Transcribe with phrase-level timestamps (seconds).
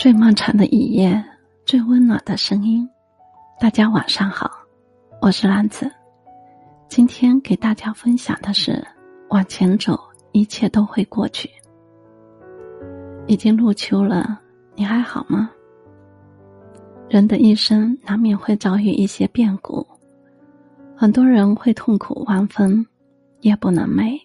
[0.00, 1.22] 最漫长的一夜，
[1.66, 2.88] 最温暖的声音。
[3.60, 4.50] 大家晚上好，
[5.20, 5.92] 我是兰子。
[6.88, 8.82] 今天给大家分享的是：
[9.28, 10.00] 往前走，
[10.32, 11.50] 一切都会过去。
[13.26, 14.40] 已经入秋了，
[14.74, 15.50] 你还好吗？
[17.10, 19.86] 人的一生难免会遭遇一些变故，
[20.96, 22.86] 很多人会痛苦万分，
[23.40, 24.18] 夜不能寐。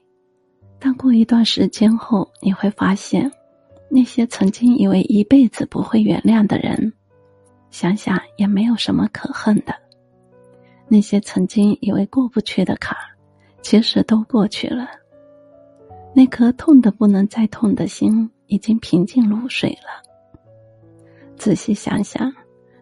[0.80, 3.30] 但过一段时间后，你会发现。
[3.90, 6.92] 那些曾经以为一辈子不会原谅的人，
[7.70, 9.74] 想想也没有什么可恨的。
[10.88, 13.04] 那些曾经以为过不去的坎儿，
[13.62, 14.88] 其实都过去了。
[16.14, 20.02] 那颗痛的不能再痛的心，已经平静如水了。
[21.38, 22.32] 仔细想想，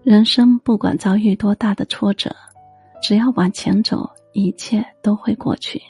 [0.04, 2.36] 人生不管遭遇多大的挫折，
[3.02, 5.82] 只要往前走，一切都会过去。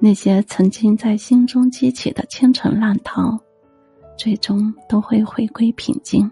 [0.00, 3.38] 那些曾经在心中激起的千层浪涛。
[4.18, 6.30] 最终都会回归平静。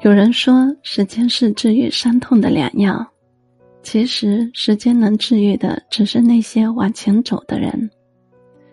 [0.00, 3.06] 有人说，时间是治愈伤痛的良药。
[3.82, 7.90] 其实，时间能治愈的，只是那些往前走的人。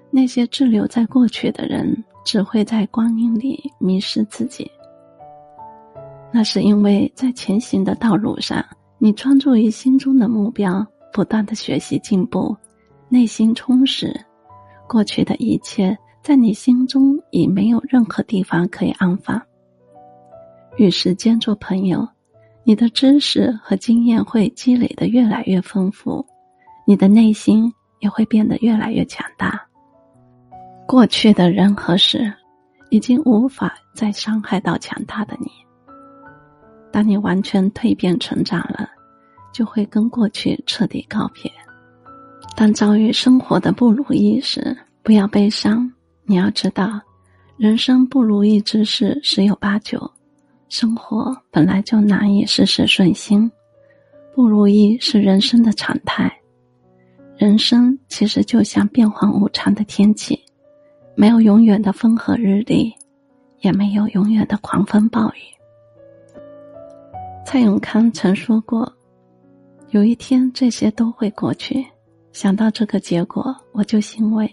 [0.09, 4.69] 那些滞留在过去的人，只会在光阴里迷失自己。
[6.33, 8.63] 那是因为在前行的道路上，
[8.99, 12.55] 你专注于心中的目标，不断的学习进步，
[13.09, 14.13] 内心充实，
[14.87, 15.97] 过去的一切。
[16.23, 19.41] 在你心中已没有任何地方可以安放。
[20.77, 22.07] 与时间做朋友，
[22.63, 26.25] 你的知识和经验会积累的越来越丰富，
[26.85, 29.59] 你的内心也会变得越来越强大。
[30.87, 32.31] 过去的人和事，
[32.89, 35.47] 已经无法再伤害到强大的你。
[36.91, 38.89] 当你完全蜕变成长了，
[39.51, 41.51] 就会跟过去彻底告别。
[42.55, 45.91] 当遭遇生活的不如意时，不要悲伤。
[46.31, 46.97] 你要知道，
[47.57, 50.09] 人生不如意之事十有八九，
[50.69, 53.51] 生活本来就难以事事顺心，
[54.33, 56.33] 不如意是人生的常态。
[57.35, 60.39] 人生其实就像变幻无常的天气，
[61.15, 62.93] 没有永远的风和日丽，
[63.59, 66.31] 也没有永远的狂风暴雨。
[67.45, 68.89] 蔡永康曾说过
[69.91, 71.85] ：“有一天这些都会过去。”
[72.31, 74.49] 想到这个结果，我就欣慰。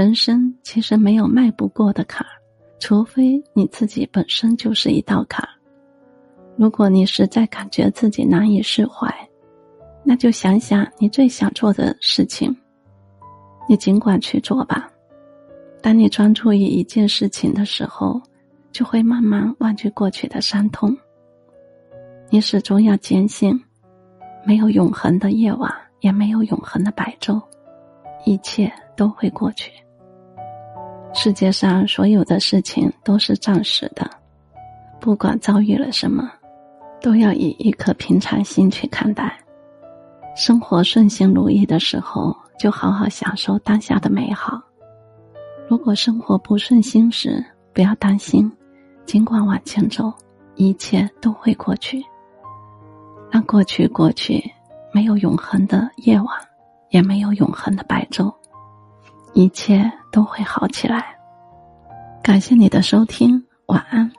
[0.00, 2.26] 人生其实没有迈不过的坎，
[2.78, 5.46] 除非你自己本身就是一道坎。
[6.56, 9.14] 如果你实在感觉自己难以释怀，
[10.02, 12.56] 那就想想你最想做的事情，
[13.68, 14.90] 你尽管去做吧。
[15.82, 18.18] 当你专注于一件事情的时候，
[18.72, 20.96] 就会慢慢忘记过去的伤痛。
[22.30, 23.62] 你始终要坚信，
[24.46, 27.38] 没有永恒的夜晚，也没有永恒的白昼，
[28.24, 28.72] 一切。
[28.96, 29.72] 都会过去。
[31.22, 34.10] 世界上所有的事情都是暂时的，
[34.98, 36.32] 不管遭遇了什么，
[37.02, 39.38] 都要以一颗平常心去看待。
[40.34, 44.58] 生活顺心如意的时候，就好好享受当下的美好；
[45.68, 47.44] 如果生活不顺心时，
[47.74, 48.50] 不要担心，
[49.04, 50.10] 尽管往前走，
[50.54, 52.02] 一切都会过去。
[53.30, 54.42] 让过去过去，
[54.90, 56.28] 没有永恒的夜晚，
[56.88, 58.32] 也没有永恒的白昼。
[59.32, 61.16] 一切都会好起来。
[62.22, 64.10] 感谢你的收听，晚安。